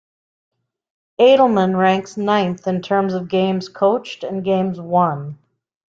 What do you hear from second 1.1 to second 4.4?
Adelman ranks ninth in terms of games coached